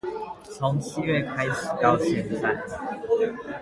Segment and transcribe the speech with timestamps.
[0.45, 2.59] 所以從七月開始到現在